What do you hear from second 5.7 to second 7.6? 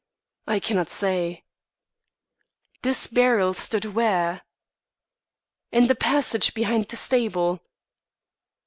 "In the passage behind the stable."